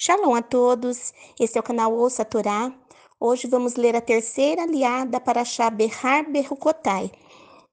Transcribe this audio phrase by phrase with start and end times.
[0.00, 2.72] Shalom a todos, esse é o canal Ouça a Torá.
[3.18, 7.10] Hoje vamos ler a terceira aliada para Shaberhar Berrukotai.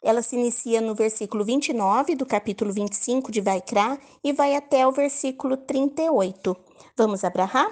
[0.02, 4.92] Ela se inicia no versículo 29 do capítulo 25 de Vaikra e vai até o
[4.92, 6.58] versículo 38.
[6.98, 7.71] Vamos abrahar?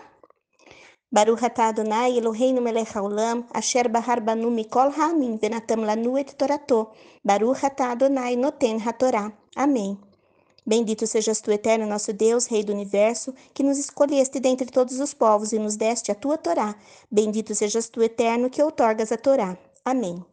[1.12, 6.92] Baruch atah Adonai Eloheinu melech haolam, asher bahar banu mikol ha'amim venatam lanu et torato.
[7.26, 9.34] Baruch atah Adonai noten hatorá.
[9.56, 10.13] Amém.
[10.66, 15.14] Bendito sejas tu, eterno nosso Deus, Rei do universo, que nos escolheste dentre todos os
[15.14, 16.76] povos e nos deste a tua Torá.
[17.12, 19.58] Bendito sejas tu, eterno, que outorgas a Torá.
[19.84, 20.24] Amém.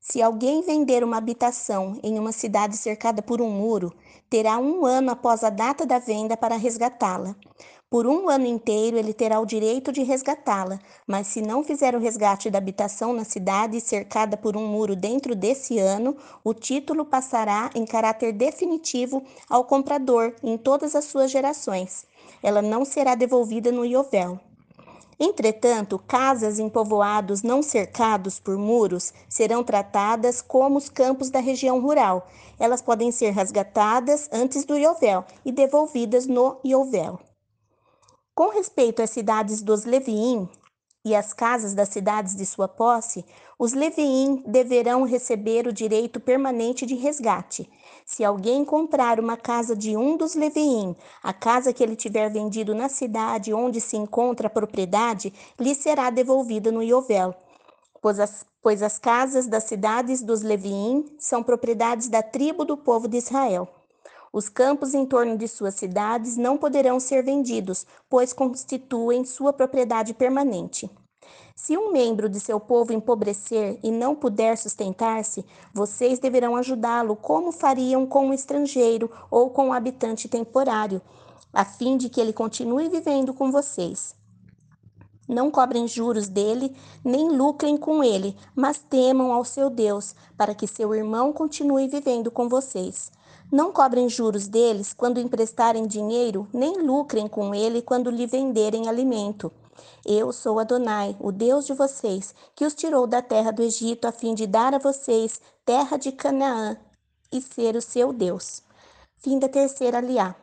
[0.00, 3.94] Se alguém vender uma habitação em uma cidade cercada por um muro,
[4.28, 7.36] terá um ano após a data da venda para resgatá-la.
[7.92, 11.98] Por um ano inteiro ele terá o direito de resgatá-la, mas se não fizer o
[11.98, 17.68] resgate da habitação na cidade cercada por um muro dentro desse ano, o título passará
[17.74, 22.06] em caráter definitivo ao comprador em todas as suas gerações.
[22.42, 24.40] Ela não será devolvida no Iovel.
[25.20, 31.78] Entretanto, casas em povoados não cercados por muros serão tratadas como os campos da região
[31.78, 32.26] rural.
[32.58, 37.20] Elas podem ser resgatadas antes do Iovel e devolvidas no Iovel.
[38.34, 40.48] Com respeito às cidades dos Leviim
[41.04, 43.26] e às casas das cidades de sua posse,
[43.58, 47.70] os Leviim deverão receber o direito permanente de resgate.
[48.06, 52.74] Se alguém comprar uma casa de um dos Leviim, a casa que ele tiver vendido
[52.74, 57.34] na cidade onde se encontra a propriedade, lhe será devolvida no Iovel.
[58.00, 63.06] Pois as, pois as casas das cidades dos Leviim são propriedades da tribo do povo
[63.06, 63.68] de Israel.
[64.32, 70.14] Os campos em torno de suas cidades não poderão ser vendidos, pois constituem sua propriedade
[70.14, 70.90] permanente.
[71.54, 77.52] Se um membro de seu povo empobrecer e não puder sustentar-se, vocês deverão ajudá-lo como
[77.52, 81.02] fariam com um estrangeiro ou com um habitante temporário,
[81.52, 84.16] a fim de que ele continue vivendo com vocês.
[85.28, 90.66] Não cobrem juros dele, nem lucrem com ele, mas temam ao seu Deus, para que
[90.66, 93.12] seu irmão continue vivendo com vocês.
[93.52, 99.52] Não cobrem juros deles quando emprestarem dinheiro, nem lucrem com ele quando lhe venderem alimento.
[100.06, 104.12] Eu sou Adonai, o Deus de vocês, que os tirou da terra do Egito a
[104.12, 106.78] fim de dar a vocês terra de Canaã
[107.30, 108.62] e ser o seu Deus.
[109.18, 110.34] Fim da terceira aliá.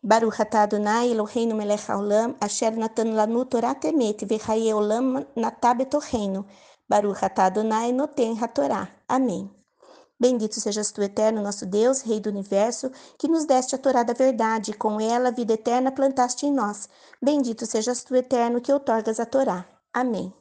[0.00, 5.26] Baruch atah Adonai Eloheinu melech haolam, asher natan lanu Torah temet, v'chaye olam
[5.76, 6.46] betocheinu.
[6.88, 8.88] Baruch atah Adonai noten hatorá.
[9.08, 9.61] Amém.
[10.22, 14.12] Bendito sejas tu, eterno nosso Deus, Rei do universo, que nos deste a Torá da
[14.12, 16.88] verdade, e com ela a vida eterna plantaste em nós.
[17.20, 19.66] Bendito sejas tu, eterno, que outorgas a Torá.
[19.92, 20.32] Amém.